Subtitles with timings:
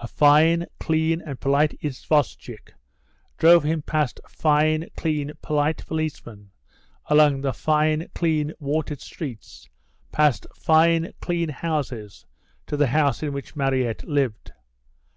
[0.00, 2.72] A fine, clean, and polite isvostchik
[3.38, 6.50] drove him past fine, clean, polite policemen,
[7.06, 9.68] along the fine, clean, watered streets,
[10.10, 12.26] past fine, clean houses
[12.66, 14.50] to the house in which Mariette lived.